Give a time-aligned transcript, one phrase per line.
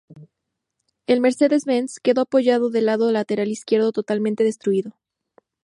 [1.05, 4.93] El Mercedes Benz quedó apoyado del lado lateral izquierdo totalmente destruido.